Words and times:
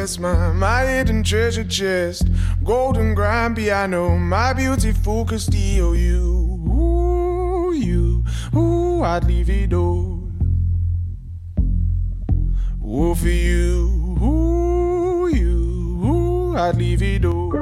rest 0.00 0.18
my, 0.18 0.50
my 0.52 0.86
hidden 0.86 1.22
treasure 1.22 1.64
chest. 1.64 2.26
Golden 2.64 3.14
grand 3.14 3.56
piano, 3.56 4.16
my 4.16 4.54
beautiful 4.54 5.26
Castillo. 5.26 5.92
You, 5.92 6.22
ooh, 6.72 7.72
you, 7.74 8.24
ooh, 8.56 9.02
I'd 9.02 9.24
leave 9.24 9.50
it 9.50 9.74
all. 9.74 10.22
Ooh, 12.82 13.14
for 13.14 13.28
you, 13.28 14.16
ooh, 14.22 15.28
you, 15.28 15.58
ooh, 16.06 16.56
I'd 16.56 16.76
leave 16.76 17.02
it 17.02 17.24
all. 17.26 17.52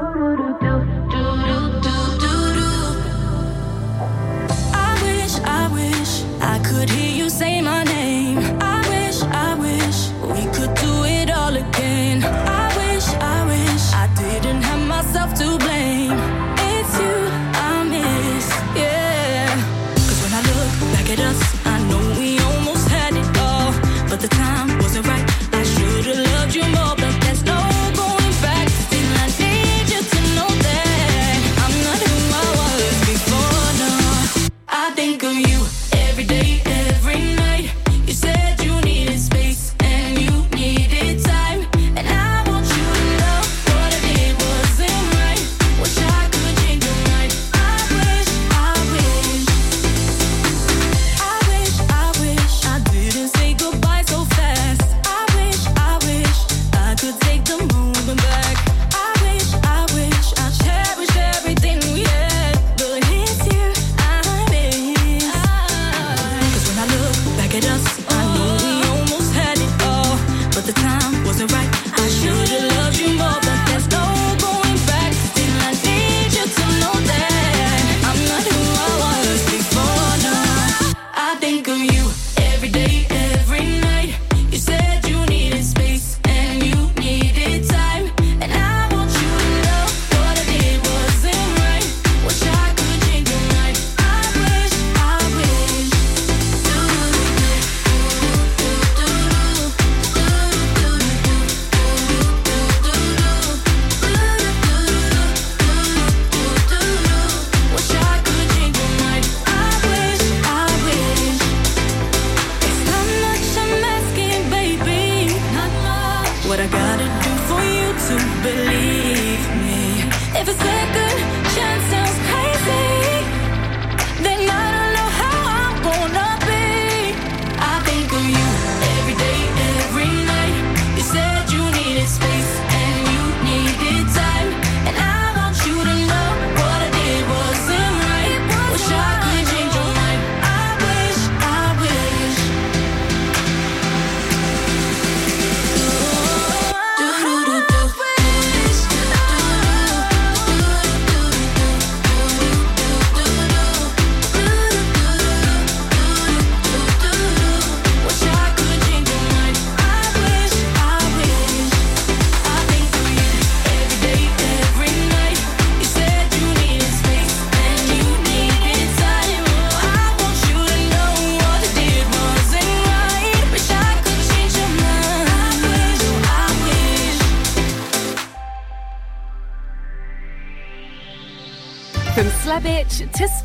I 4.86 4.93
wish, 5.03 5.34
I 5.40 5.68
wish 5.73 6.23
I 6.40 6.61
could 6.61 6.89
hear 6.89 7.17
you 7.17 7.31
say 7.31 7.61
my 7.61 7.82
name. 7.82 8.39
I 8.62 8.68
myself 15.08 15.32
to 15.35 15.58
blame. 15.58 15.68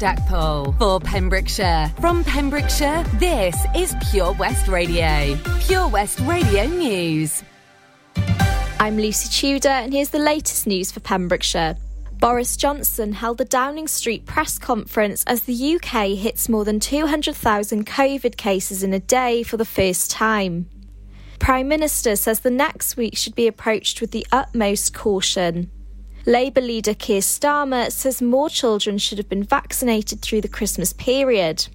Stackpole 0.04 0.74
for 0.74 1.00
Pembrokeshire. 1.00 1.90
From 2.02 2.26
Pembrokeshire, 2.26 3.06
this 3.20 3.56
is 3.74 3.96
Pure 4.12 4.34
West 4.34 4.68
Radio. 4.68 5.40
Pure 5.62 5.88
West 5.88 6.20
Radio 6.20 6.66
News. 6.66 7.42
I'm 8.82 8.98
Lucy 8.98 9.30
Tudor, 9.30 9.70
and 9.70 9.94
here's 9.94 10.10
the 10.10 10.20
latest 10.20 10.68
news 10.68 10.92
for 10.92 11.00
Pembrokeshire. 11.00 11.78
Boris 12.20 12.58
Johnson 12.58 13.14
held 13.14 13.38
the 13.38 13.46
Downing 13.46 13.88
Street 13.88 14.26
press 14.26 14.60
conference 14.60 15.24
as 15.26 15.44
the 15.44 15.76
UK 15.76 16.18
hits 16.18 16.50
more 16.50 16.66
than 16.66 16.82
200,000 16.82 17.86
COVID 17.86 18.36
cases 18.36 18.84
in 18.84 18.94
a 18.94 19.00
day 19.00 19.42
for 19.42 19.56
the 19.56 19.64
first 19.64 20.12
time. 20.12 20.70
Prime 21.40 21.70
Minister 21.70 22.18
says 22.18 22.42
the 22.42 22.52
next 22.52 22.98
week 22.98 23.16
should 23.16 23.36
be 23.36 23.48
approached 23.48 24.02
with 24.02 24.12
the 24.12 24.28
utmost 24.34 24.94
caution. 24.94 25.72
Labour 26.26 26.62
leader 26.62 26.94
Keir 26.94 27.20
Starmer 27.20 27.92
says 27.92 28.22
more 28.22 28.50
children 28.50 28.98
should 28.98 29.18
have 29.18 29.28
been 29.28 29.44
vaccinated 29.44 30.22
through 30.22 30.40
the 30.40 30.48
Christmas 30.48 30.94
period. 30.94 31.68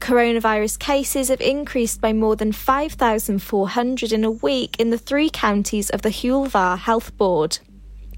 Coronavirus 0.00 0.78
cases 0.78 1.28
have 1.28 1.40
increased 1.40 2.02
by 2.02 2.12
more 2.12 2.36
than 2.36 2.52
5,400 2.52 4.12
in 4.12 4.22
a 4.22 4.30
week 4.30 4.78
in 4.78 4.90
the 4.90 4.98
three 4.98 5.30
counties 5.30 5.88
of 5.88 6.02
the 6.02 6.10
Dda 6.10 6.76
Health 6.76 7.16
Board. 7.16 7.58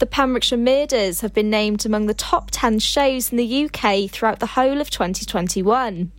The 0.01 0.07
Pembrokeshire 0.07 0.59
Murders 0.59 1.21
have 1.21 1.33
been 1.33 1.49
named 1.49 1.87
among 1.87 2.07
the 2.07 2.15
top 2.15 2.49
10 2.51 2.81
shows 2.81 3.31
in 3.31 3.39
the 3.39 3.67
UK 3.67 4.11
throughout 4.11 4.41
the 4.41 4.47
whole 4.47 4.81
of 4.81 4.91
2021. 4.91 6.11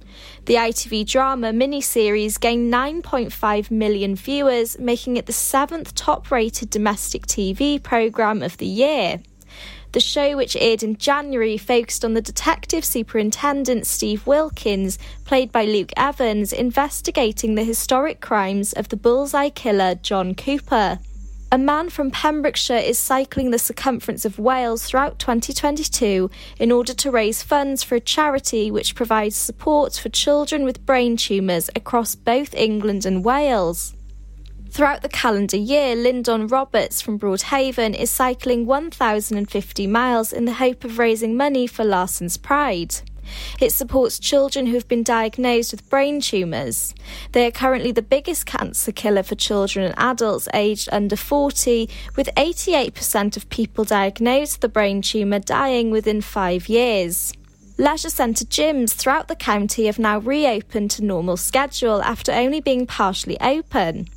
The 0.45 0.55
ITV 0.55 1.05
drama 1.05 1.51
miniseries 1.51 2.39
gained 2.39 2.73
9.5 2.73 3.71
million 3.71 4.15
viewers, 4.15 4.79
making 4.79 5.17
it 5.17 5.25
the 5.25 5.33
seventh 5.33 5.95
top 5.95 6.31
rated 6.31 6.69
domestic 6.69 7.27
TV 7.27 7.83
programme 7.83 8.41
of 8.41 8.55
the 8.55 8.65
year. 8.65 9.19
The 9.91 9.99
show, 9.99 10.37
which 10.37 10.55
aired 10.55 10.83
in 10.83 10.97
January, 10.97 11.57
focused 11.57 12.05
on 12.05 12.13
the 12.13 12.21
detective 12.21 12.85
superintendent 12.85 13.87
Steve 13.87 14.27
Wilkins, 14.27 14.99
played 15.25 15.51
by 15.51 15.65
Luke 15.65 15.91
Evans, 15.97 16.53
investigating 16.53 17.55
the 17.55 17.63
historic 17.63 18.21
crimes 18.21 18.71
of 18.73 18.89
the 18.89 18.97
bullseye 18.97 19.49
killer 19.49 19.95
John 19.95 20.35
Cooper. 20.35 20.99
A 21.51 21.57
man 21.57 21.89
from 21.89 22.11
Pembrokeshire 22.11 22.77
is 22.77 22.99
cycling 22.99 23.49
the 23.49 23.57
circumference 23.57 24.25
of 24.25 24.37
Wales 24.37 24.83
throughout 24.83 25.17
2022 25.17 26.29
in 26.59 26.71
order 26.71 26.93
to 26.93 27.09
raise 27.09 27.41
funds 27.41 27.81
for 27.81 27.95
a 27.95 27.99
charity 27.99 28.69
which 28.69 28.93
provides 28.93 29.35
support 29.35 29.93
for 29.93 30.09
children 30.09 30.63
with 30.63 30.85
brain 30.85 31.17
tumours 31.17 31.71
across 31.75 32.13
both 32.13 32.53
England 32.53 33.07
and 33.07 33.25
Wales. 33.25 33.95
Throughout 34.71 35.01
the 35.01 35.09
calendar 35.09 35.57
year, 35.57 35.95
Lyndon 35.95 36.47
Roberts 36.47 37.01
from 37.01 37.17
Broadhaven 37.17 37.95
is 37.95 38.11
cycling 38.11 38.67
1,050 38.67 39.87
miles 39.87 40.31
in 40.31 40.45
the 40.45 40.53
hope 40.53 40.83
of 40.83 40.99
raising 40.99 41.35
money 41.35 41.65
for 41.65 41.83
Larson's 41.83 42.37
Pride. 42.37 42.95
It 43.59 43.71
supports 43.71 44.19
children 44.19 44.67
who 44.67 44.75
have 44.75 44.87
been 44.87 45.03
diagnosed 45.03 45.71
with 45.71 45.89
brain 45.89 46.21
tumours. 46.21 46.93
They 47.31 47.47
are 47.47 47.51
currently 47.51 47.91
the 47.91 48.03
biggest 48.03 48.45
cancer 48.45 48.91
killer 48.91 49.23
for 49.23 49.35
children 49.35 49.85
and 49.85 49.95
adults 49.97 50.47
aged 50.53 50.89
under 50.91 51.15
40, 51.15 51.89
with 52.15 52.29
88% 52.37 53.37
of 53.37 53.49
people 53.49 53.83
diagnosed 53.83 54.57
with 54.57 54.69
a 54.69 54.73
brain 54.73 55.01
tumour 55.01 55.39
dying 55.39 55.89
within 55.89 56.21
five 56.21 56.69
years. 56.69 57.33
Leisure 57.79 58.09
centre 58.09 58.43
gyms 58.43 58.91
throughout 58.91 59.29
the 59.29 59.35
county 59.37 59.85
have 59.85 59.97
now 59.97 60.19
reopened 60.19 60.91
to 60.91 61.03
normal 61.03 61.37
schedule 61.37 62.01
after 62.01 62.31
only 62.33 62.59
being 62.59 62.85
partially 62.85 63.39
open. 63.39 64.09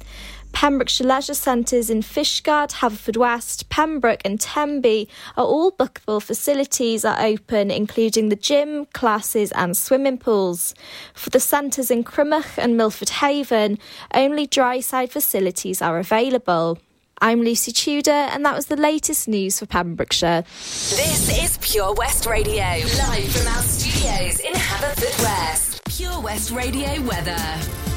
Pembrokeshire 0.52 1.06
leisure 1.06 1.34
centres 1.34 1.90
in 1.90 2.02
Fishguard, 2.02 2.72
Haverfordwest, 2.72 3.68
Pembroke, 3.68 4.22
and 4.24 4.40
Tenby 4.40 5.08
are 5.36 5.44
all 5.44 5.72
bookable 5.72 6.22
facilities 6.22 7.04
are 7.04 7.20
open, 7.20 7.70
including 7.70 8.28
the 8.28 8.36
gym, 8.36 8.86
classes, 8.92 9.52
and 9.52 9.76
swimming 9.76 10.18
pools. 10.18 10.74
For 11.14 11.30
the 11.30 11.40
centres 11.40 11.90
in 11.90 12.04
Crymych 12.04 12.58
and 12.58 12.76
Milford 12.76 13.10
Haven, 13.10 13.78
only 14.14 14.46
dry 14.46 14.80
side 14.80 15.10
facilities 15.10 15.82
are 15.82 15.98
available. 15.98 16.78
I'm 17.20 17.42
Lucy 17.42 17.70
Tudor, 17.70 18.10
and 18.10 18.44
that 18.44 18.56
was 18.56 18.66
the 18.66 18.76
latest 18.76 19.28
news 19.28 19.60
for 19.60 19.66
Pembrokeshire. 19.66 20.42
This 20.42 21.42
is 21.42 21.56
Pure 21.58 21.94
West 21.94 22.26
Radio, 22.26 22.62
live 22.62 23.32
from 23.32 23.46
our 23.46 23.62
studios 23.62 24.40
in 24.40 24.52
Haverfordwest. 24.52 25.80
Pure 25.96 26.20
West 26.20 26.50
Radio 26.50 27.00
weather. 27.02 27.91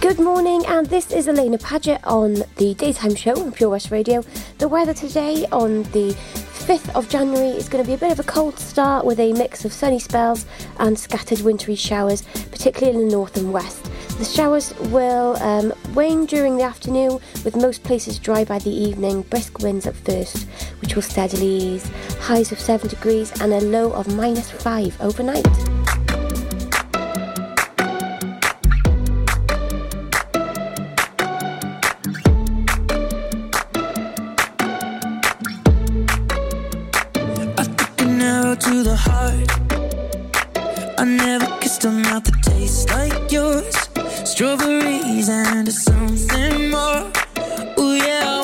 Good 0.00 0.18
morning, 0.18 0.64
and 0.66 0.86
this 0.86 1.12
is 1.12 1.28
Alaina 1.28 1.58
Paget 1.58 2.00
on 2.04 2.42
the 2.56 2.72
daytime 2.72 3.14
show 3.14 3.38
on 3.38 3.52
Pure 3.52 3.68
West 3.68 3.90
Radio. 3.90 4.24
The 4.56 4.66
weather 4.66 4.94
today 4.94 5.44
on 5.52 5.82
the 5.92 6.16
5th 6.66 6.88
of 6.96 7.06
January 7.10 7.50
is 7.50 7.68
going 7.68 7.84
to 7.84 7.86
be 7.86 7.92
a 7.92 7.98
bit 7.98 8.10
of 8.10 8.18
a 8.18 8.22
cold 8.22 8.58
start 8.58 9.04
with 9.04 9.20
a 9.20 9.34
mix 9.34 9.66
of 9.66 9.74
sunny 9.74 9.98
spells 9.98 10.46
and 10.78 10.98
scattered 10.98 11.42
wintry 11.42 11.74
showers, 11.74 12.22
particularly 12.50 12.98
in 12.98 13.08
the 13.08 13.14
north 13.14 13.36
and 13.36 13.52
west. 13.52 13.90
The 14.16 14.24
showers 14.24 14.74
will 14.88 15.36
um, 15.42 15.74
wane 15.92 16.24
during 16.24 16.56
the 16.56 16.64
afternoon, 16.64 17.20
with 17.44 17.54
most 17.54 17.82
places 17.82 18.18
dry 18.18 18.42
by 18.42 18.58
the 18.58 18.70
evening, 18.70 19.20
brisk 19.22 19.58
winds 19.58 19.86
at 19.86 19.94
first, 19.96 20.44
which 20.80 20.94
will 20.94 21.02
steadily 21.02 21.46
ease. 21.46 21.86
Highs 22.20 22.52
of 22.52 22.58
7 22.58 22.88
degrees 22.88 23.38
and 23.42 23.52
a 23.52 23.60
low 23.60 23.92
of 23.92 24.08
minus 24.16 24.50
5 24.50 24.98
overnight. 25.02 25.46
The 38.82 38.96
heart. 38.96 39.50
I 40.98 41.04
never 41.04 41.46
kissed 41.60 41.84
a 41.84 41.90
mouth 41.90 42.24
that 42.24 42.42
tastes 42.42 42.88
like 42.90 43.30
yours. 43.30 43.74
Strawberries 44.28 45.28
and 45.28 45.70
something 45.72 46.70
more. 46.70 47.10
Oh 47.76 47.94
yeah, 47.94 48.39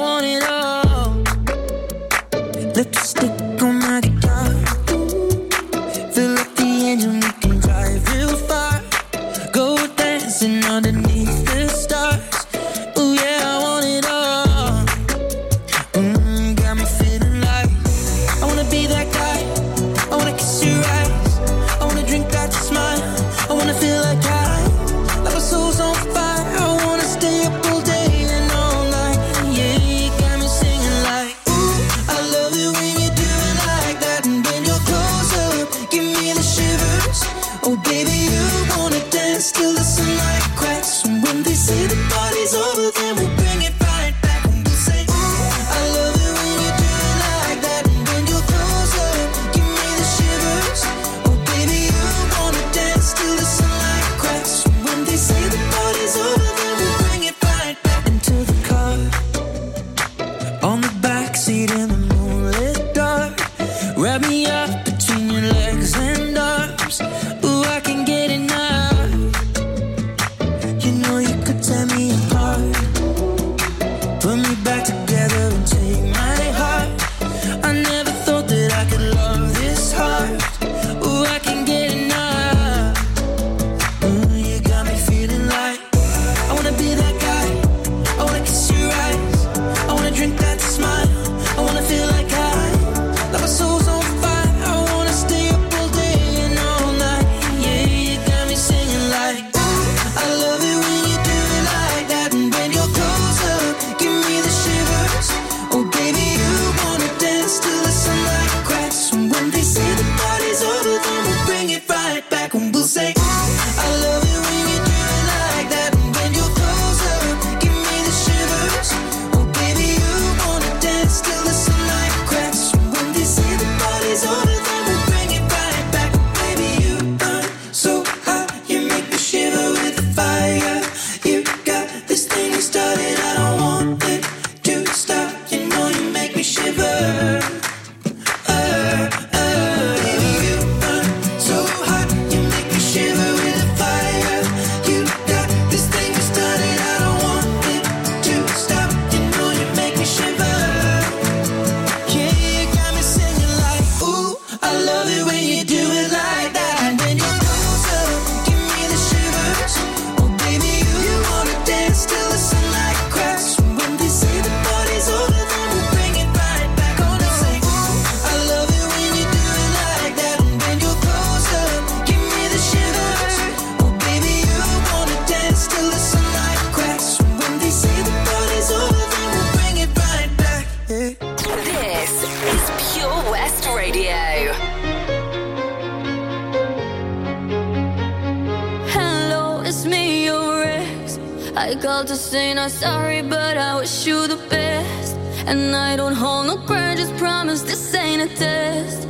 say 192.26 192.52
not 192.54 192.73
sorry, 192.73 193.23
but 193.23 193.56
I 193.56 193.76
wish 193.78 194.04
you 194.04 194.26
the 194.26 194.37
best. 194.50 195.16
And 195.47 195.76
I 195.76 195.95
don't 195.95 196.14
hold 196.14 196.47
no 196.49 196.56
grudges, 196.56 197.11
promise 197.12 197.62
this 197.62 197.95
ain't 197.95 198.23
a 198.28 198.35
test. 198.35 199.06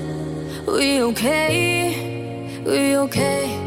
We 0.67 1.01
okay? 1.03 2.61
we 2.67 2.97
okay? 3.05 3.66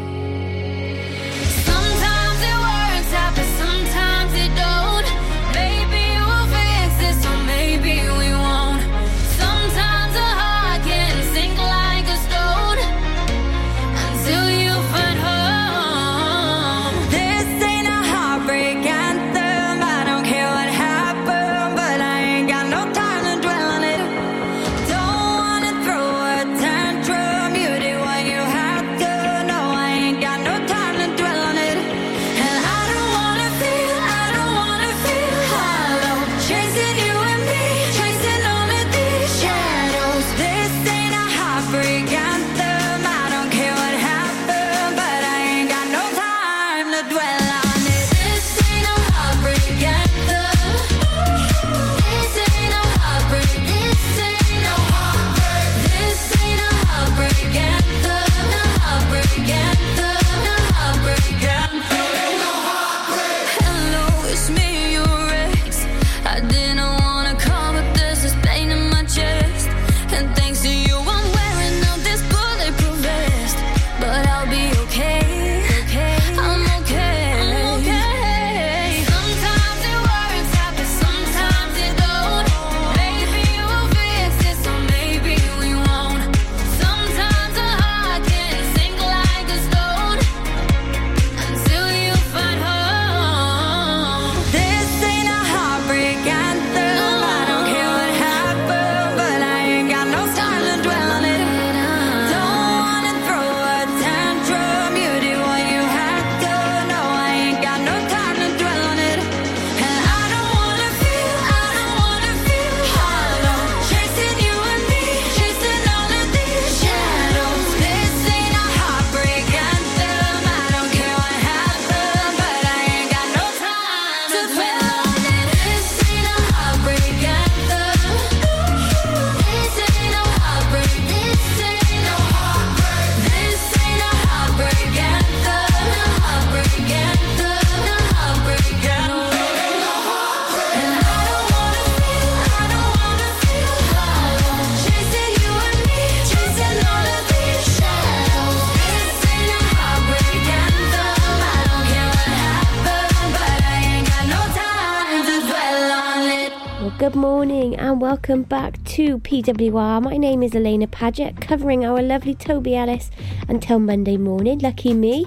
To 159.00 159.16
PWR. 159.16 160.02
My 160.02 160.18
name 160.18 160.42
is 160.42 160.54
Alaina 160.54 160.86
Paget, 160.86 161.40
covering 161.40 161.86
our 161.86 162.02
lovely 162.02 162.34
Toby 162.34 162.76
Ellis 162.76 163.10
until 163.48 163.78
Monday 163.78 164.18
morning. 164.18 164.58
Lucky 164.58 164.92
me. 164.92 165.24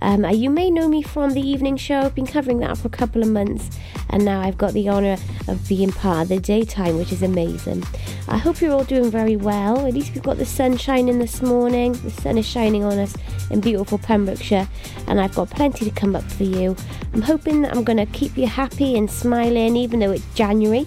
Um, 0.00 0.26
uh, 0.26 0.30
you 0.30 0.50
may 0.50 0.70
know 0.70 0.88
me 0.88 1.00
from 1.00 1.30
the 1.30 1.40
evening 1.40 1.78
show. 1.78 2.00
I've 2.00 2.14
been 2.14 2.26
covering 2.26 2.58
that 2.58 2.76
for 2.76 2.88
a 2.88 2.90
couple 2.90 3.22
of 3.22 3.30
months, 3.30 3.78
and 4.10 4.26
now 4.26 4.42
I've 4.42 4.58
got 4.58 4.74
the 4.74 4.90
honour 4.90 5.16
of 5.48 5.66
being 5.66 5.90
part 5.90 6.24
of 6.24 6.28
the 6.28 6.38
daytime, 6.38 6.98
which 6.98 7.12
is 7.12 7.22
amazing. 7.22 7.82
I 8.28 8.36
hope 8.36 8.60
you're 8.60 8.74
all 8.74 8.84
doing 8.84 9.10
very 9.10 9.36
well. 9.36 9.86
At 9.86 9.94
least 9.94 10.12
we've 10.12 10.22
got 10.22 10.36
the 10.36 10.44
sun 10.44 10.76
shining 10.76 11.18
this 11.18 11.40
morning. 11.40 11.94
The 11.94 12.10
sun 12.10 12.36
is 12.36 12.46
shining 12.46 12.84
on 12.84 12.98
us 12.98 13.16
in 13.50 13.62
beautiful 13.62 13.96
Pembrokeshire, 13.96 14.68
and 15.06 15.18
I've 15.18 15.34
got 15.34 15.48
plenty 15.48 15.86
to 15.86 15.90
come 15.90 16.14
up 16.14 16.30
for 16.30 16.44
you. 16.44 16.76
I'm 17.14 17.22
hoping 17.22 17.62
that 17.62 17.74
I'm 17.74 17.84
going 17.84 17.96
to 17.96 18.06
keep 18.06 18.36
you 18.36 18.48
happy 18.48 18.98
and 18.98 19.10
smiling, 19.10 19.76
even 19.76 20.00
though 20.00 20.12
it's 20.12 20.34
January. 20.34 20.84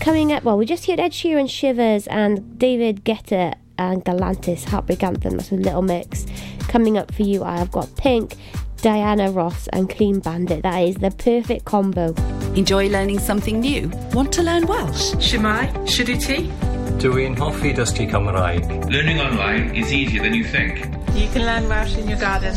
Coming 0.00 0.32
up, 0.32 0.44
well, 0.44 0.56
we 0.56 0.64
just 0.64 0.86
heard 0.86 0.98
Ed 0.98 1.12
Sheeran 1.12 1.48
Shivers 1.48 2.06
and 2.06 2.58
David 2.58 3.04
Guetta 3.04 3.54
and 3.76 4.02
Galantis 4.02 4.64
Heartbreak 4.64 5.02
Anthem. 5.02 5.36
That's 5.36 5.52
a 5.52 5.56
little 5.56 5.82
mix. 5.82 6.24
Coming 6.68 6.96
up 6.96 7.12
for 7.12 7.22
you, 7.22 7.44
I 7.44 7.58
have 7.58 7.70
got 7.70 7.94
Pink, 7.96 8.34
Diana 8.80 9.30
Ross, 9.30 9.68
and 9.68 9.90
Clean 9.90 10.18
Bandit. 10.18 10.62
That 10.62 10.78
is 10.78 10.96
the 10.96 11.10
perfect 11.10 11.66
combo. 11.66 12.14
Enjoy 12.54 12.88
learning 12.88 13.18
something 13.18 13.60
new? 13.60 13.90
Want 14.14 14.32
to 14.32 14.42
learn 14.42 14.66
Welsh? 14.66 15.12
Shwmae, 15.16 15.70
Shuduti. 15.86 16.50
Dwi'n 16.98 17.36
hoffi 17.36 17.74
dysgu 17.74 18.10
Cymraeg. 18.10 18.90
Learning 18.90 19.20
online 19.20 19.74
is 19.74 19.92
easier 19.92 20.22
than 20.22 20.32
you 20.32 20.44
think. 20.44 20.78
You 21.14 21.28
can 21.28 21.44
learn 21.44 21.68
Welsh 21.68 21.96
in 21.98 22.08
your 22.08 22.18
garden. 22.18 22.56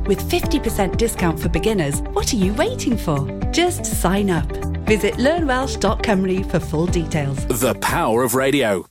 With 0.07 0.19
50% 0.29 0.97
discount 0.97 1.39
for 1.39 1.49
beginners, 1.49 2.01
what 2.13 2.33
are 2.33 2.37
you 2.37 2.53
waiting 2.53 2.97
for? 2.97 3.27
Just 3.51 3.85
sign 3.85 4.29
up. 4.29 4.49
Visit 4.87 5.15
learnwelsh.com 5.15 6.43
for 6.49 6.59
full 6.59 6.87
details. 6.87 7.45
The 7.45 7.75
power 7.75 8.23
of 8.23 8.33
radio. 8.35 8.85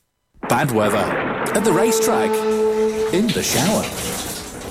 Bad 0.47 0.71
weather. 0.71 0.97
At 0.97 1.63
the 1.63 1.73
racetrack. 1.73 2.31
In 3.13 3.27
the 3.27 3.43
shower. 3.43 3.83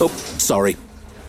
Oh, 0.00 0.12
sorry. 0.38 0.76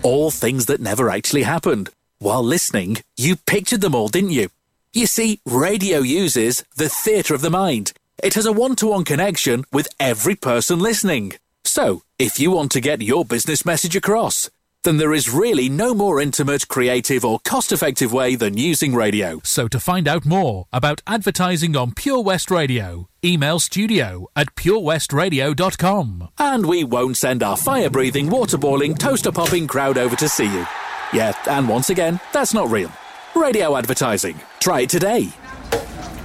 All 0.02 0.32
things 0.32 0.68
that 0.68 0.80
never 0.80 1.10
actually 1.10 1.44
happened. 1.44 1.90
While 2.20 2.44
listening, 2.44 2.98
you 3.18 3.36
pictured 3.36 3.82
them 3.82 3.94
all, 3.96 4.08
didn't 4.08 4.32
you? 4.32 4.50
You 4.94 5.08
see, 5.08 5.42
radio 5.46 6.00
uses 6.00 6.64
the 6.78 6.88
theatre 6.90 7.36
of 7.36 7.42
the 7.42 7.50
mind. 7.50 7.94
It 8.24 8.36
has 8.36 8.46
a 8.46 8.52
one 8.54 8.76
to 8.78 8.88
one 8.88 9.04
connection 9.04 9.66
with 9.74 9.88
every 10.00 10.36
person 10.36 10.80
listening. 10.80 11.34
So, 11.66 12.04
if 12.18 12.40
you 12.40 12.52
want 12.52 12.72
to 12.72 12.82
get 12.82 13.02
your 13.02 13.26
business 13.26 13.66
message 13.66 13.96
across, 13.96 14.50
then 14.84 14.98
there 14.98 15.14
is 15.14 15.30
really 15.30 15.70
no 15.70 15.94
more 15.94 16.20
intimate, 16.20 16.68
creative, 16.68 17.24
or 17.24 17.40
cost 17.40 17.72
effective 17.72 18.12
way 18.12 18.36
than 18.36 18.58
using 18.58 18.96
radio. 18.96 19.40
So 19.44 19.68
to 19.68 19.80
find 19.80 20.08
out 20.08 20.26
more 20.26 20.66
about 20.74 21.02
advertising 21.06 21.76
on 21.76 21.94
Pure 21.94 22.24
West 22.24 22.50
Radio, 22.50 23.08
email 23.24 23.60
studio 23.60 24.28
at 24.36 24.56
purewestradio.com. 24.56 26.30
And 26.40 26.66
we 26.66 26.84
won't 26.84 27.18
send 27.18 27.44
our 27.44 27.58
fire 27.58 27.90
breathing, 27.90 28.30
water 28.30 28.58
boiling, 28.58 28.96
toaster 28.96 29.32
popping 29.32 29.68
crowd 29.68 29.98
over 29.98 30.16
to 30.16 30.28
see 30.28 30.52
you. 30.52 30.66
Yeah, 31.14 31.34
and 31.48 31.68
once 31.70 31.90
again, 31.90 32.20
that's 32.34 32.54
not 32.54 32.70
real. 32.72 32.92
Radio 33.36 33.78
advertising. 33.78 34.40
Try 34.60 34.82
it 34.82 34.90
today. 34.90 35.30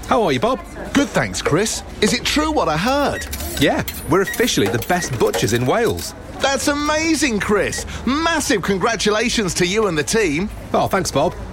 How 0.09 0.23
are 0.23 0.33
you, 0.33 0.41
Bob? 0.41 0.61
Good, 0.95 1.09
thanks, 1.09 1.43
Chris. 1.43 1.83
Is 2.01 2.15
it 2.15 2.25
true 2.25 2.53
what 2.53 2.69
I 2.69 2.77
heard? 2.77 3.27
Yeah, 3.61 3.83
we're 4.09 4.23
officially 4.23 4.69
the 4.69 4.85
best 4.87 5.19
butchers 5.19 5.53
in 5.53 5.67
Wales. 5.67 6.15
That's 6.41 6.69
amazing, 6.69 7.41
Chris. 7.41 7.87
Massive 8.07 8.63
congratulations 8.63 9.55
to 9.55 9.67
you 9.67 9.87
and 9.87 9.97
the 9.97 10.05
team. 10.05 10.49
Oh, 10.73 10.87
thanks, 10.89 11.11
Bob. 11.11 11.35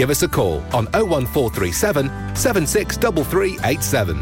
Give 0.00 0.08
us 0.08 0.22
a 0.22 0.28
call 0.28 0.62
on 0.72 0.86
01437 0.94 2.34
763387. 2.34 4.16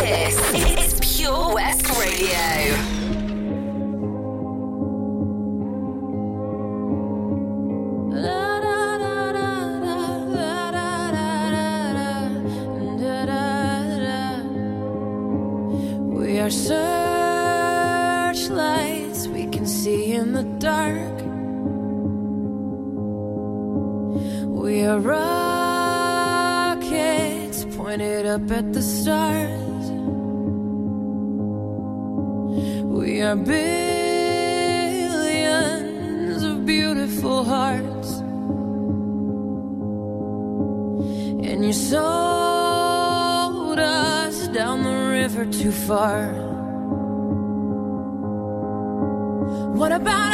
This 0.00 0.36
is 0.52 1.16
Pure 1.16 1.54
West 1.54 1.88
Radio. 1.96 2.93
Up 28.34 28.50
at 28.50 28.72
the 28.72 28.82
stars. 28.82 29.90
We 32.98 33.22
are 33.22 33.36
billions 33.36 33.62
of 36.42 36.66
beautiful 36.66 37.44
hearts. 37.44 38.10
And 41.48 41.64
you 41.64 41.72
sold 41.72 42.08
us 43.78 44.48
down 44.48 44.82
the 44.82 44.96
river 45.20 45.46
too 45.46 45.70
far. 45.70 46.32
What 49.78 49.92
about 49.92 50.33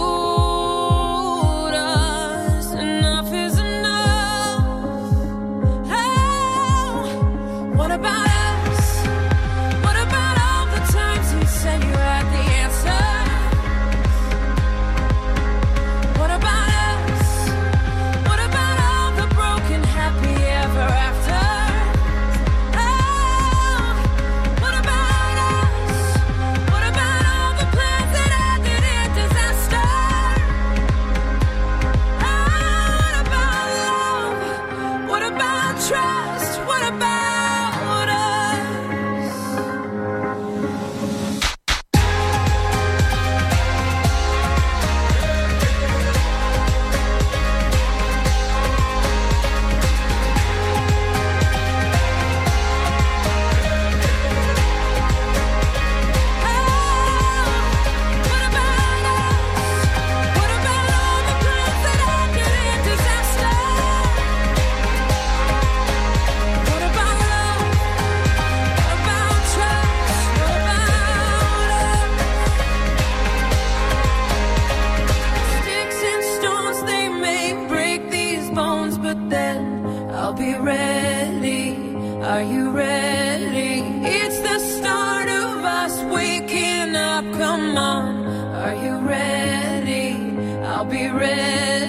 Come 87.51 87.77
on, 87.77 88.25
are 88.63 88.73
you 88.73 88.95
ready? 88.99 90.15
I'll 90.63 90.85
be 90.85 91.09
ready. 91.09 91.80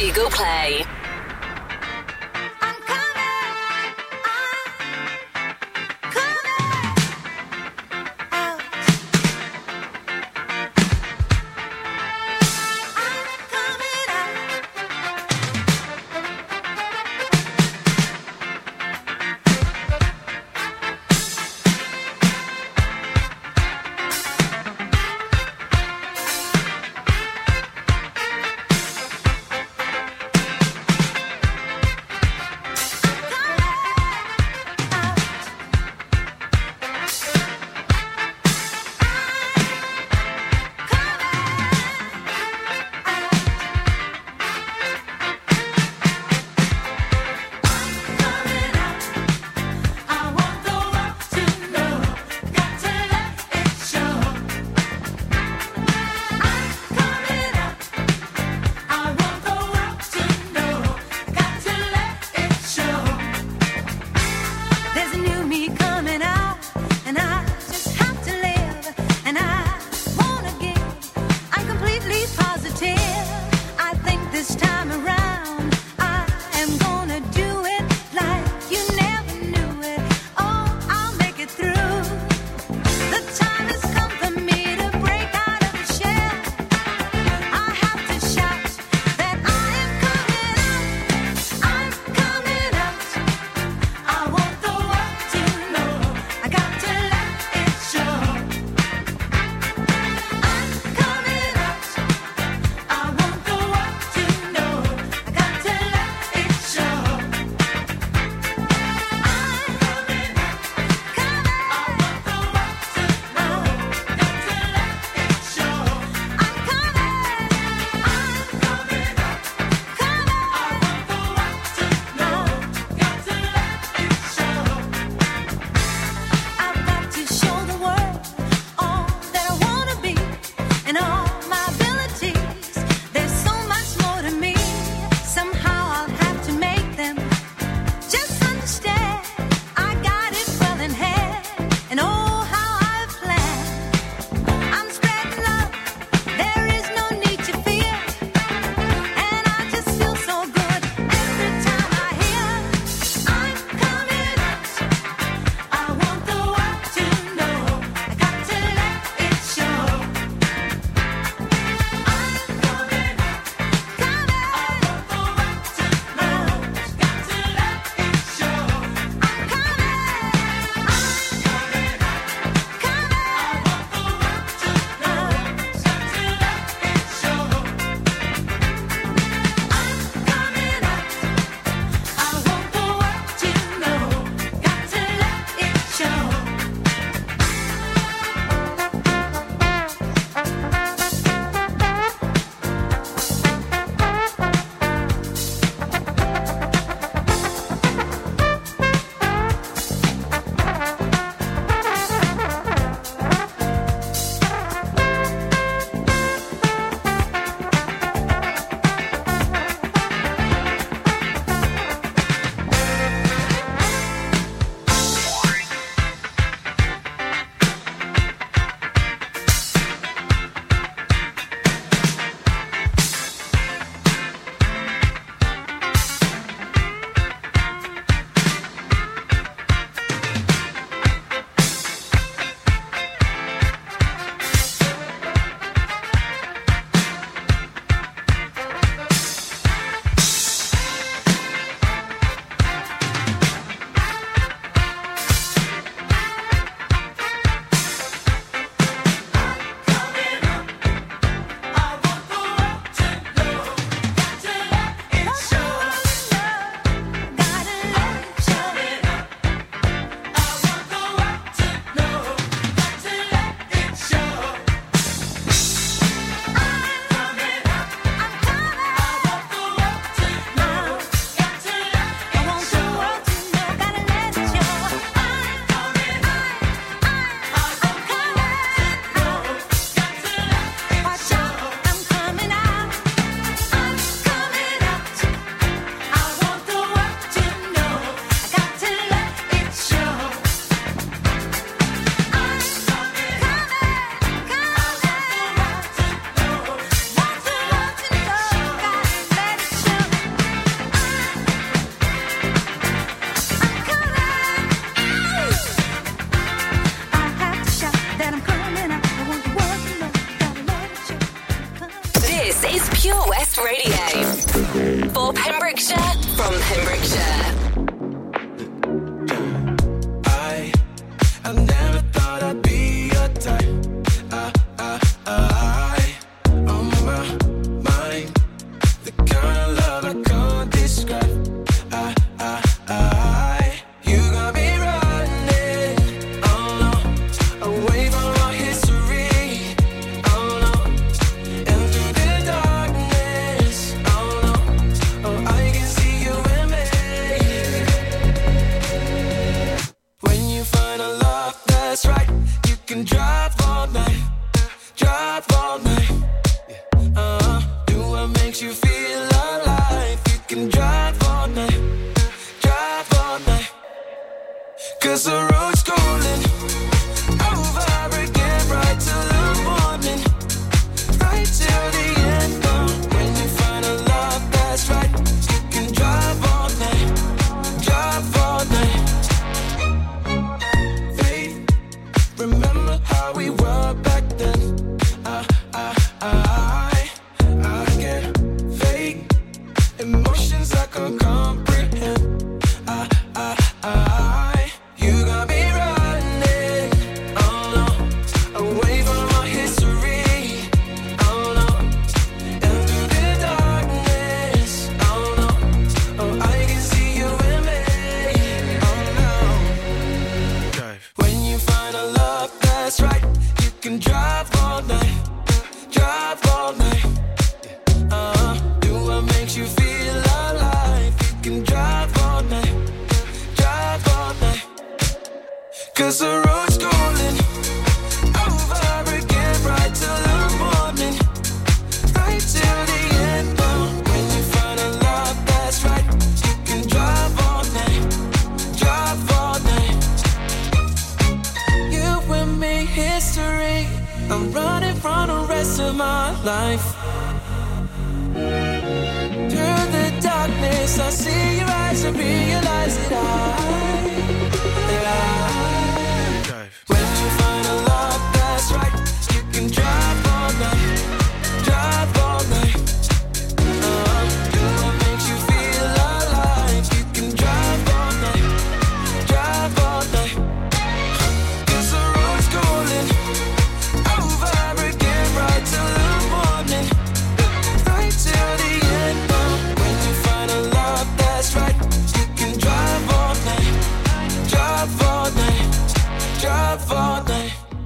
Store 0.00 0.24
or 0.24 0.89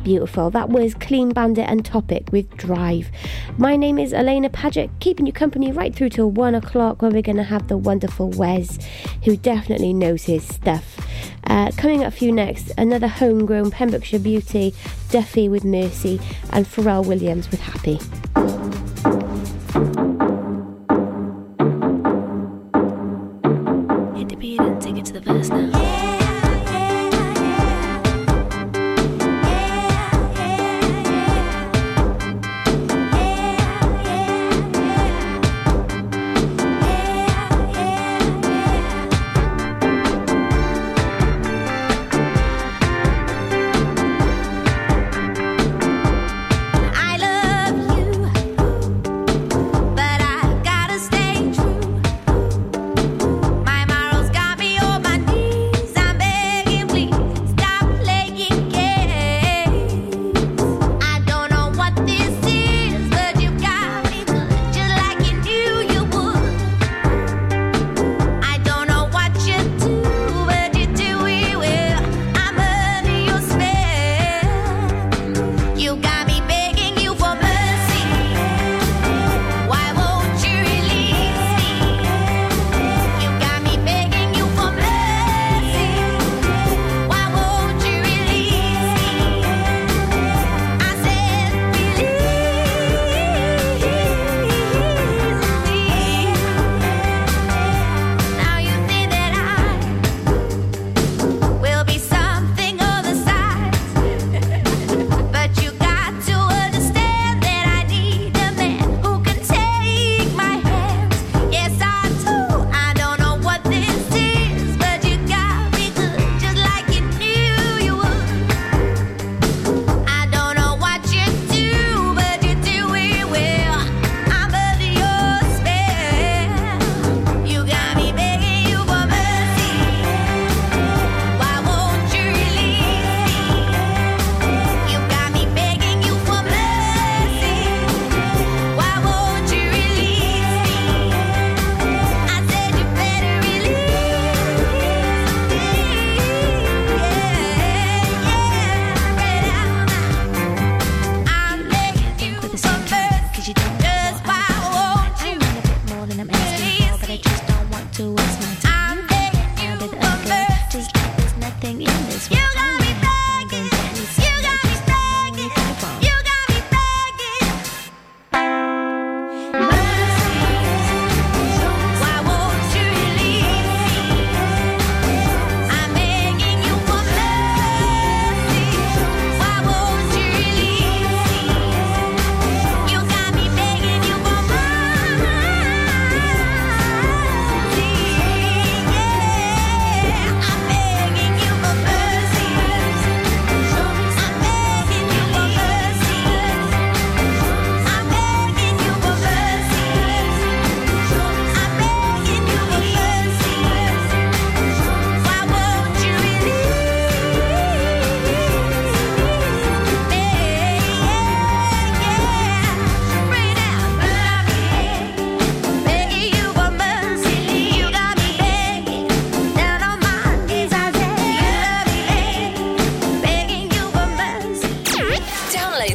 Beautiful. 0.03 0.51
That 0.51 0.69
was 0.69 0.93
Clean 0.93 1.31
Bandit 1.31 1.67
and 1.67 1.83
Topic 1.83 2.31
with 2.31 2.55
Drive. 2.59 3.11
My 3.57 3.77
name 3.77 3.99
is 3.99 4.13
Alaina 4.13 4.51
Paget, 4.51 4.91
keeping 5.01 5.25
you 5.25 5.33
company 5.33 5.73
right 5.73 5.95
through 5.95 6.11
till 6.11 6.31
one 6.31 6.55
o'clock 6.55 7.01
when 7.01 7.15
we're 7.15 7.23
going 7.23 7.39
to 7.39 7.45
have 7.45 7.69
the 7.69 7.79
wonderful 7.79 8.29
Wes, 8.33 8.79
who 9.25 9.39
definitely 9.39 9.95
knows 9.95 10.25
his 10.25 10.47
stuff. 10.47 10.99
Uh, 11.47 11.71
coming 11.79 12.05
up 12.05 12.13
for 12.13 12.25
you 12.25 12.33
next, 12.33 12.73
another 12.77 13.09
homegrown 13.09 13.71
Pembrokeshire 13.71 14.21
beauty, 14.21 14.75
Duffy 15.09 15.49
with 15.49 15.65
Mercy, 15.65 16.21
and 16.51 16.67
Pharrell 16.67 17.07
Williams 17.07 17.51
with 17.51 17.61
Happy. 17.61 17.99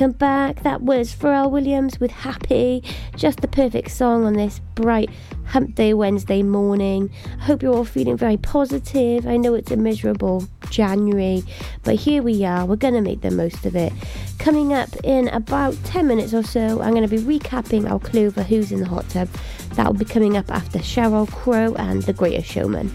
Welcome 0.00 0.16
back. 0.16 0.62
That 0.62 0.80
was 0.80 1.14
Pharrell 1.14 1.50
Williams 1.50 2.00
with 2.00 2.10
Happy. 2.10 2.82
Just 3.16 3.42
the 3.42 3.48
perfect 3.48 3.90
song 3.90 4.24
on 4.24 4.32
this 4.32 4.58
bright 4.74 5.10
hump 5.44 5.74
day 5.74 5.92
Wednesday 5.92 6.42
morning. 6.42 7.10
I 7.38 7.44
hope 7.44 7.62
you're 7.62 7.74
all 7.74 7.84
feeling 7.84 8.16
very 8.16 8.38
positive. 8.38 9.26
I 9.26 9.36
know 9.36 9.52
it's 9.52 9.70
a 9.70 9.76
miserable 9.76 10.48
January, 10.70 11.42
but 11.82 11.96
here 11.96 12.22
we 12.22 12.46
are. 12.46 12.64
We're 12.64 12.76
going 12.76 12.94
to 12.94 13.02
make 13.02 13.20
the 13.20 13.30
most 13.30 13.66
of 13.66 13.76
it. 13.76 13.92
Coming 14.38 14.72
up 14.72 14.88
in 15.04 15.28
about 15.28 15.76
10 15.84 16.06
minutes 16.06 16.32
or 16.32 16.44
so, 16.44 16.80
I'm 16.80 16.94
going 16.94 17.06
to 17.06 17.14
be 17.14 17.18
recapping 17.18 17.86
our 17.86 18.00
for 18.30 18.42
Who's 18.42 18.72
in 18.72 18.80
the 18.80 18.88
Hot 18.88 19.06
Tub. 19.10 19.28
That 19.74 19.86
will 19.86 19.92
be 19.92 20.06
coming 20.06 20.34
up 20.34 20.50
after 20.50 20.78
Sheryl 20.78 21.30
Crow 21.30 21.74
and 21.74 22.04
The 22.04 22.14
Greatest 22.14 22.50
Showman. 22.50 22.90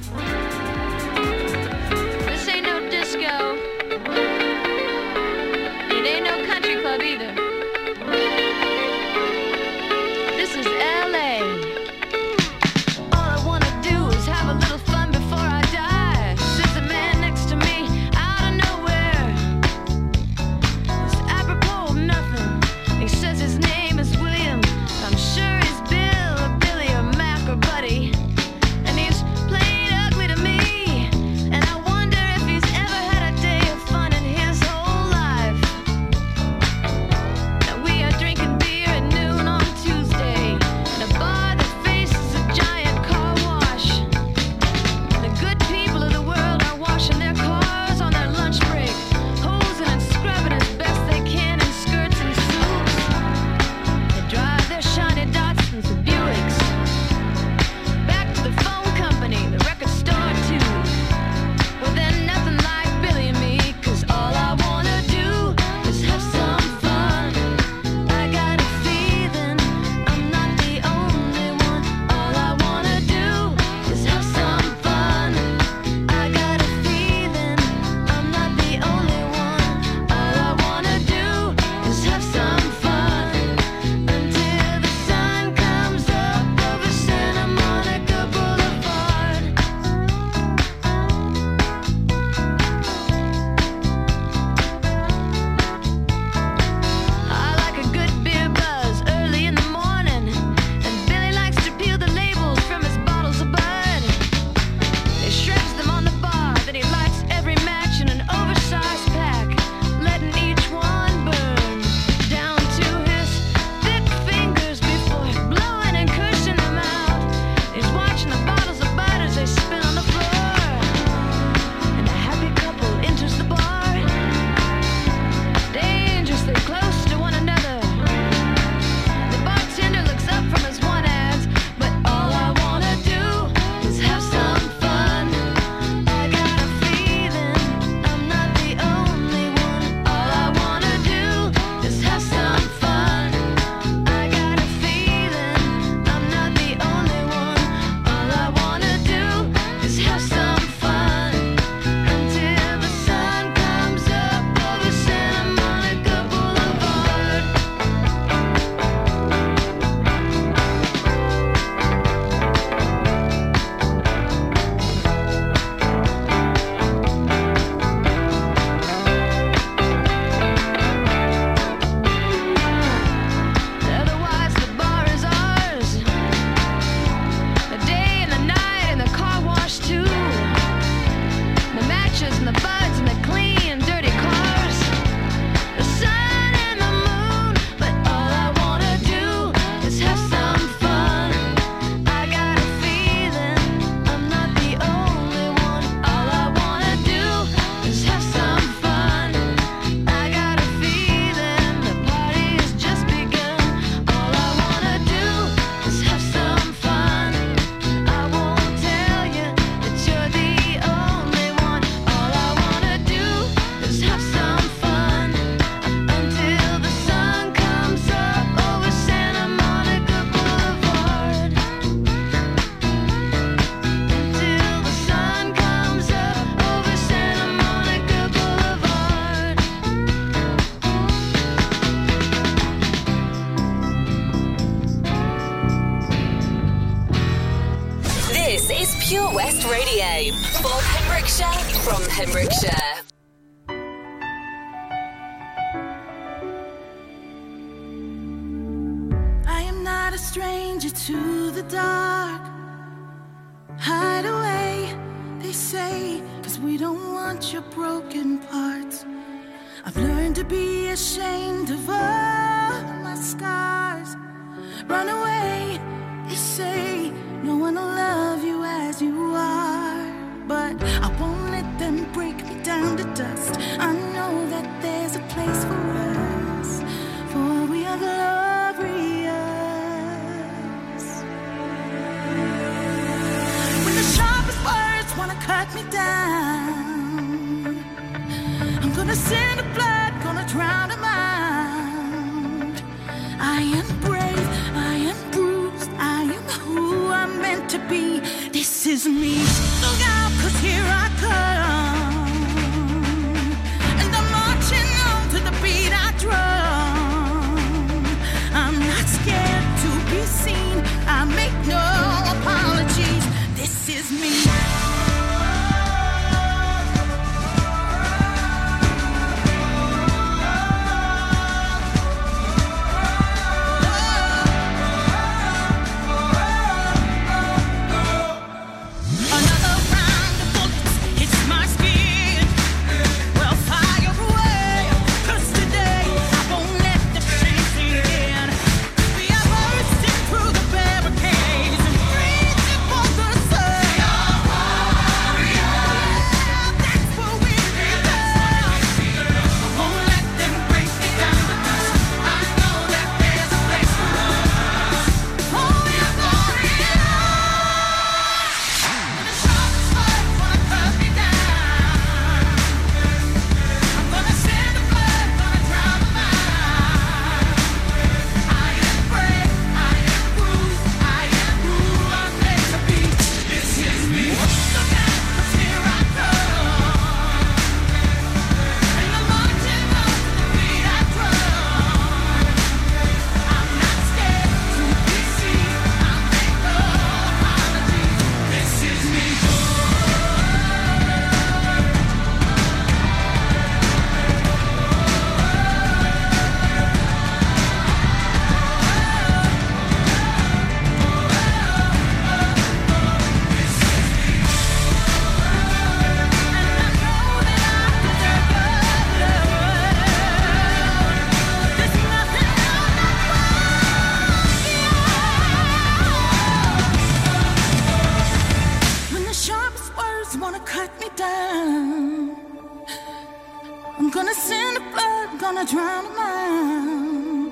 Gonna 425.46 425.64
drown 425.64 426.06
a. 426.18 427.52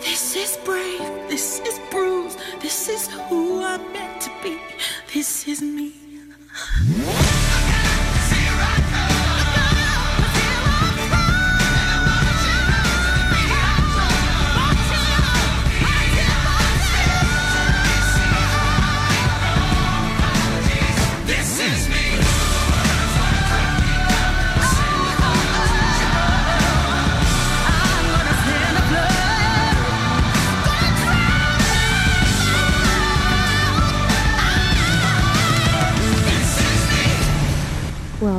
This 0.00 0.34
is 0.34 0.58
brave, 0.64 0.98
this 1.28 1.60
is 1.60 1.78
bruised, 1.92 2.40
this 2.60 2.88
is 2.88 3.06
who 3.28 3.62
I'm 3.62 3.92
meant 3.92 4.20
to 4.22 4.30
be, 4.42 4.58
this 5.14 5.46
is 5.46 5.62
me. 5.62 5.94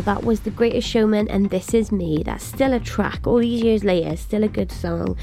That 0.01 0.23
was 0.23 0.41
The 0.41 0.49
Greatest 0.51 0.87
Showman 0.87 1.27
and 1.29 1.49
This 1.49 1.73
Is 1.73 1.91
Me. 1.91 2.23
That's 2.23 2.43
still 2.43 2.73
a 2.73 2.79
track, 2.79 3.27
all 3.27 3.39
these 3.39 3.61
years 3.61 3.83
later, 3.83 4.15
still 4.15 4.43
a 4.43 4.47
good 4.47 4.71
song. 4.71 5.17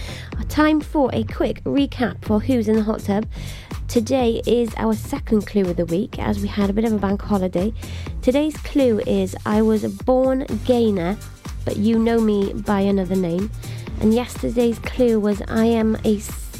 Time 0.48 0.80
for 0.80 1.10
a 1.12 1.24
quick 1.24 1.64
recap 1.64 2.24
for 2.24 2.40
Who's 2.40 2.68
in 2.68 2.76
the 2.76 2.82
Hot 2.82 3.00
Tub. 3.00 3.26
Today 3.88 4.42
is 4.46 4.74
our 4.76 4.94
second 4.94 5.46
clue 5.46 5.62
of 5.62 5.76
the 5.76 5.86
week 5.86 6.18
as 6.18 6.40
we 6.40 6.48
had 6.48 6.68
a 6.68 6.72
bit 6.72 6.84
of 6.84 6.92
a 6.92 6.98
bank 6.98 7.22
holiday. 7.22 7.72
Today's 8.20 8.56
clue 8.58 9.00
is 9.06 9.34
I 9.46 9.62
was 9.62 9.84
a 9.84 9.88
born 9.88 10.46
gainer, 10.64 11.16
but 11.64 11.76
you 11.76 11.98
know 11.98 12.20
me 12.20 12.52
by 12.52 12.80
another 12.80 13.16
name. 13.16 13.50
And 14.00 14.12
yesterday's 14.12 14.78
clue 14.80 15.18
was 15.18 15.42
I 15.48 15.64
am 15.64 15.96
a 16.04 16.18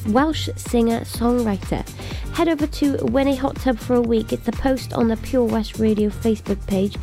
Welsh 0.09 0.49
singer 0.57 1.01
songwriter. 1.01 1.89
Head 2.35 2.49
over 2.49 2.67
to 2.67 2.97
Win 3.07 3.29
a 3.29 3.35
Hot 3.35 3.57
Tub 3.57 3.79
for 3.79 3.95
a 3.95 4.01
Week. 4.01 4.33
It's 4.33 4.45
the 4.45 4.53
post 4.53 4.93
on 4.93 5.09
the 5.09 5.17
Pure 5.17 5.47
West 5.47 5.79
Radio 5.79 6.11
Facebook 6.11 6.65
page. 6.67 6.97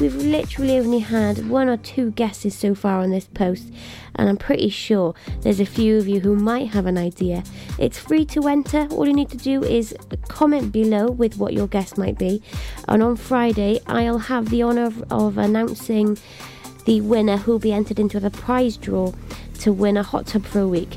We've 0.00 0.14
literally 0.14 0.78
only 0.78 0.98
had 0.98 1.48
one 1.48 1.68
or 1.68 1.76
two 1.76 2.10
guesses 2.12 2.56
so 2.56 2.74
far 2.74 3.00
on 3.00 3.10
this 3.10 3.26
post, 3.26 3.72
and 4.16 4.28
I'm 4.28 4.36
pretty 4.36 4.70
sure 4.70 5.14
there's 5.42 5.60
a 5.60 5.66
few 5.66 5.98
of 5.98 6.08
you 6.08 6.20
who 6.20 6.34
might 6.34 6.68
have 6.70 6.86
an 6.86 6.98
idea. 6.98 7.44
It's 7.78 7.98
free 7.98 8.24
to 8.26 8.48
enter. 8.48 8.88
All 8.90 9.06
you 9.06 9.14
need 9.14 9.30
to 9.30 9.36
do 9.36 9.62
is 9.62 9.94
comment 10.28 10.72
below 10.72 11.10
with 11.10 11.36
what 11.36 11.52
your 11.52 11.68
guess 11.68 11.96
might 11.96 12.18
be, 12.18 12.42
and 12.88 13.02
on 13.02 13.16
Friday, 13.16 13.80
I'll 13.86 14.18
have 14.18 14.50
the 14.50 14.62
honour 14.62 14.86
of, 14.86 15.12
of 15.12 15.38
announcing 15.38 16.18
the 16.86 17.02
winner 17.02 17.36
who'll 17.36 17.58
be 17.58 17.72
entered 17.72 17.98
into 17.98 18.18
the 18.18 18.30
prize 18.30 18.76
draw 18.76 19.12
to 19.60 19.72
win 19.72 19.96
a 19.96 20.02
hot 20.02 20.26
tub 20.26 20.44
for 20.44 20.60
a 20.60 20.68
week 20.68 20.96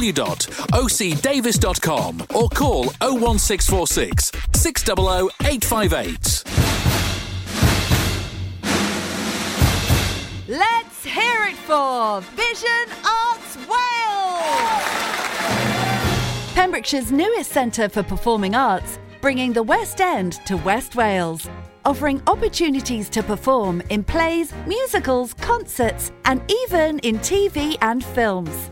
www.ocdavis.com 0.01 2.25
or 2.33 2.49
call 2.49 2.85
01646 3.01 4.31
600 4.53 5.29
858. 5.45 6.43
Let's 10.47 11.03
hear 11.05 11.43
it 11.45 11.55
for 11.55 12.21
Vision 12.21 12.89
Arts 13.05 13.57
Wales! 13.57 13.67
Pembrokeshire's 16.55 17.11
newest 17.11 17.51
centre 17.51 17.87
for 17.87 18.01
performing 18.03 18.55
arts, 18.55 18.97
bringing 19.21 19.53
the 19.53 19.63
West 19.63 20.01
End 20.01 20.33
to 20.45 20.57
West 20.57 20.95
Wales, 20.95 21.47
offering 21.85 22.21
opportunities 22.27 23.07
to 23.09 23.23
perform 23.23 23.81
in 23.89 24.03
plays, 24.03 24.53
musicals, 24.67 25.33
concerts, 25.35 26.11
and 26.25 26.41
even 26.65 26.99
in 26.99 27.17
TV 27.19 27.77
and 27.81 28.03
films. 28.03 28.71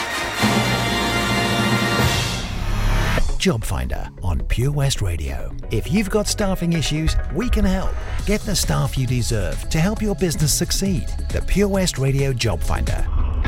Job 3.41 3.63
Finder 3.63 4.07
on 4.21 4.39
Pure 4.41 4.71
West 4.73 5.01
Radio. 5.01 5.51
If 5.71 5.91
you've 5.91 6.11
got 6.11 6.27
staffing 6.27 6.73
issues, 6.73 7.15
we 7.33 7.49
can 7.49 7.65
help. 7.65 7.91
Get 8.27 8.39
the 8.41 8.55
staff 8.55 8.95
you 8.95 9.07
deserve 9.07 9.67
to 9.71 9.79
help 9.79 9.99
your 9.99 10.13
business 10.13 10.53
succeed. 10.53 11.07
The 11.29 11.41
Pure 11.41 11.69
West 11.69 11.97
Radio 11.97 12.33
Job 12.33 12.61
Finder. 12.61 13.03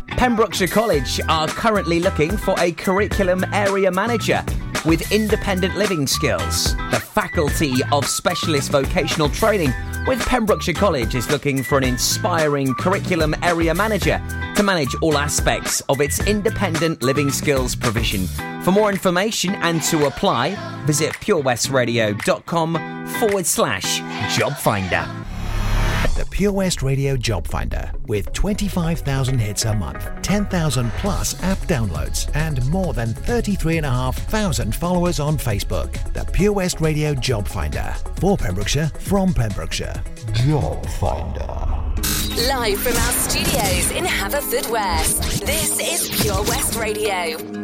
Pembrokeshire 0.08 0.66
College 0.66 1.20
are 1.28 1.46
currently 1.46 2.00
looking 2.00 2.36
for 2.36 2.56
a 2.58 2.72
curriculum 2.72 3.44
area 3.52 3.92
manager 3.92 4.44
with 4.84 5.12
independent 5.12 5.76
living 5.76 6.06
skills. 6.06 6.76
The 6.90 7.00
Faculty 7.00 7.72
of 7.92 8.06
Specialist 8.06 8.70
Vocational 8.70 9.28
Training 9.28 9.72
with 10.06 10.20
Pembrokeshire 10.26 10.74
College 10.74 11.14
is 11.14 11.30
looking 11.30 11.62
for 11.62 11.78
an 11.78 11.84
inspiring 11.84 12.74
curriculum 12.74 13.34
area 13.42 13.74
manager 13.74 14.20
to 14.56 14.62
manage 14.62 14.94
all 15.02 15.16
aspects 15.16 15.80
of 15.82 16.00
its 16.00 16.26
independent 16.26 17.02
living 17.02 17.30
skills 17.30 17.74
provision. 17.74 18.26
For 18.62 18.72
more 18.72 18.90
information 18.90 19.54
and 19.56 19.82
to 19.84 20.06
apply, 20.06 20.56
visit 20.84 21.12
purewestradio.com 21.14 23.06
forward 23.18 23.46
slash 23.46 23.98
job 24.36 24.56
finder. 24.56 25.23
The 26.34 26.38
Pure 26.38 26.52
West 26.52 26.82
Radio 26.82 27.16
Job 27.16 27.46
Finder 27.46 27.92
with 28.08 28.32
25,000 28.32 29.38
hits 29.38 29.66
a 29.66 29.72
month, 29.72 30.10
10,000 30.22 30.90
plus 30.94 31.40
app 31.44 31.58
downloads, 31.58 32.28
and 32.34 32.66
more 32.70 32.92
than 32.92 33.14
33,500 33.14 34.74
followers 34.74 35.20
on 35.20 35.38
Facebook. 35.38 35.92
The 36.12 36.24
Pure 36.24 36.54
West 36.54 36.80
Radio 36.80 37.14
Job 37.14 37.46
Finder 37.46 37.94
for 38.16 38.36
Pembrokeshire 38.36 38.90
from 38.98 39.32
Pembrokeshire. 39.32 40.02
Job 40.32 40.84
Finder. 40.98 41.68
Live 42.48 42.80
from 42.80 42.96
our 42.96 43.12
studios 43.12 43.92
in 43.92 44.04
Haverfordwest, 44.04 45.46
this 45.46 45.78
is 45.78 46.20
Pure 46.20 46.42
West 46.42 46.74
Radio. 46.74 47.63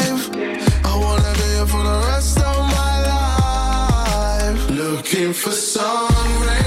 Looking 5.11 5.33
for 5.33 5.51
sun 5.51 6.41
rays, 6.41 6.60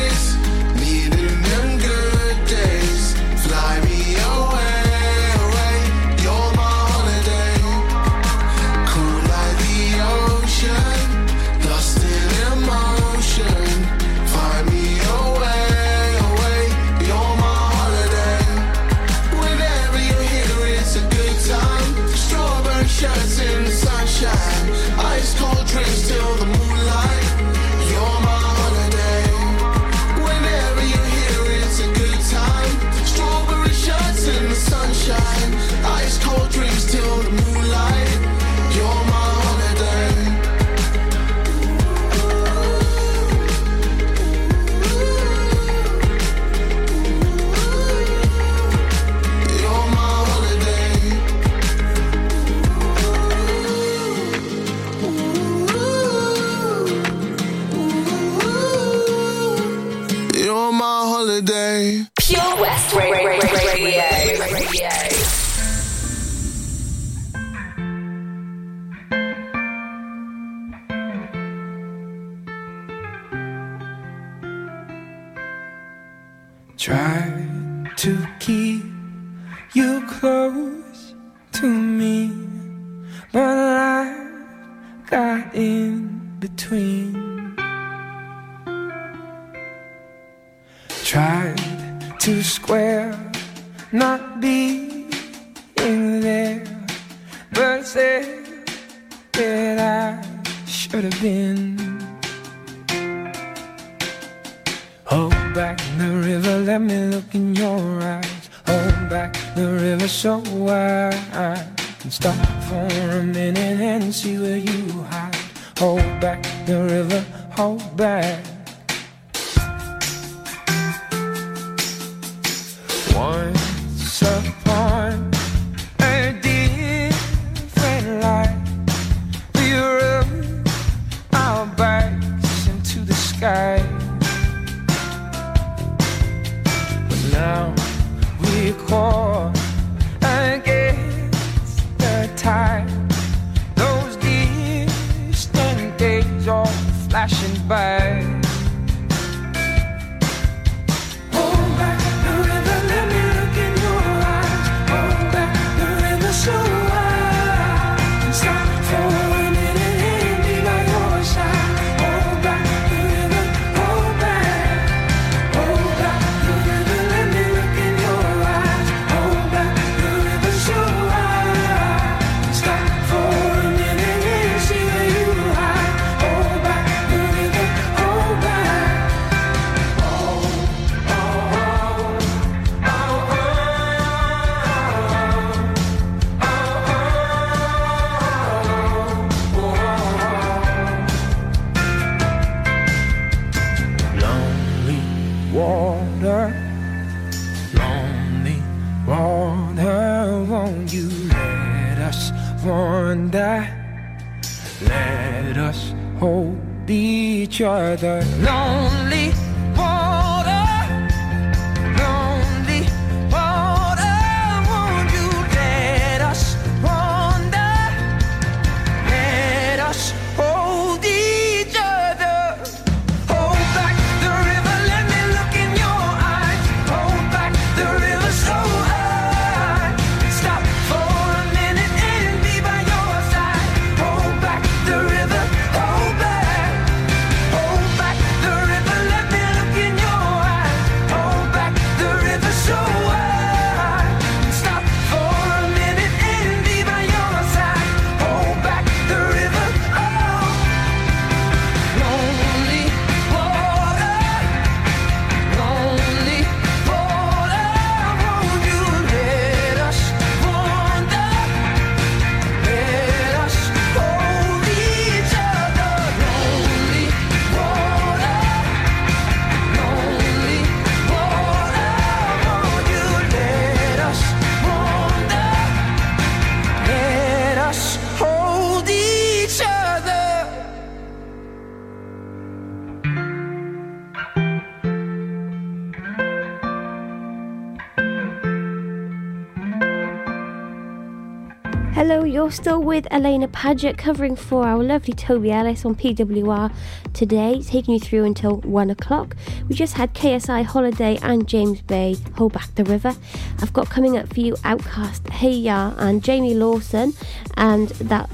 still 292.55 292.81
with 292.81 293.07
Alaina 293.11 293.49
Paget 293.49 293.99
covering 293.99 294.37
for 294.37 294.65
our 294.65 294.81
lovely 294.81 295.13
Toby 295.13 295.51
Ellis 295.51 295.85
on 295.85 295.97
PWR 295.97 296.73
today, 297.13 297.61
taking 297.61 297.95
you 297.95 298.01
through 298.01 298.25
until 298.25 298.59
one 298.59 298.91
o'clock. 298.91 299.35
We 299.69 299.75
just 299.75 299.95
had 299.95 300.15
KSI 300.15 300.65
Holiday 300.65 301.19
and 301.21 301.49
James 301.49 301.83
Bay 301.83 302.17
Hold 302.37 302.53
Back 302.53 302.73
the 302.77 302.85
River. 302.85 303.17
I've 303.61 303.73
got 303.73 303.91
coming 303.91 304.17
up 304.17 304.33
for 304.33 304.39
you 304.39 304.55
OutKast, 304.57 305.31
Hey 305.31 305.51
Ya, 305.51 305.95
and 305.99 306.23
Jamie 306.23 306.55
Lawson, 306.55 307.13
and 307.57 307.89
that. 307.89 308.31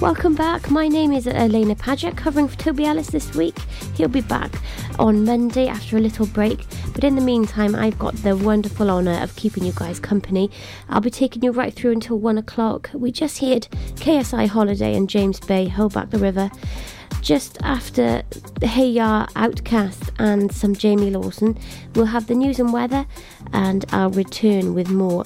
Welcome 0.00 0.34
back. 0.34 0.68
My 0.70 0.88
name 0.88 1.12
is 1.12 1.28
Alaina 1.28 1.76
Paget, 1.76 2.16
covering 2.16 2.48
for 2.48 2.58
Toby 2.58 2.86
Ellis 2.86 3.08
this 3.10 3.36
week. 3.36 3.56
He'll 3.94 4.08
be 4.08 4.22
back 4.22 4.50
on 4.98 5.24
Monday 5.24 5.68
after 5.68 5.96
a 5.96 6.00
little 6.00 6.26
break. 6.26 6.66
But 7.00 7.06
in 7.06 7.14
the 7.14 7.22
meantime, 7.22 7.74
I've 7.74 7.98
got 7.98 8.14
the 8.16 8.36
wonderful 8.36 8.90
honour 8.90 9.22
of 9.22 9.34
keeping 9.34 9.64
you 9.64 9.72
guys 9.74 9.98
company. 9.98 10.50
I'll 10.90 11.00
be 11.00 11.08
taking 11.08 11.42
you 11.42 11.50
right 11.50 11.72
through 11.72 11.92
until 11.92 12.18
one 12.18 12.36
o'clock. 12.36 12.90
We 12.92 13.10
just 13.10 13.38
heard 13.38 13.68
KSI 13.94 14.46
Holiday 14.48 14.94
and 14.94 15.08
James 15.08 15.40
Bay, 15.40 15.66
Hold 15.68 15.94
Back 15.94 16.10
the 16.10 16.18
River. 16.18 16.50
Just 17.22 17.56
after 17.62 18.22
Hey 18.60 18.90
Ya, 18.90 19.24
OutKast, 19.28 20.10
and 20.18 20.52
some 20.52 20.74
Jamie 20.74 21.10
Lawson, 21.10 21.56
we'll 21.94 22.04
have 22.04 22.26
the 22.26 22.34
news 22.34 22.60
and 22.60 22.70
weather, 22.70 23.06
and 23.54 23.86
I'll 23.92 24.10
return 24.10 24.74
with 24.74 24.90
more 24.90 25.24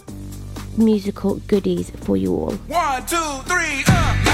musical 0.78 1.40
goodies 1.48 1.90
for 1.90 2.16
you 2.16 2.36
all. 2.36 2.52
One, 2.68 3.04
two, 3.04 3.16
three, 3.46 3.82
up! 3.88 4.34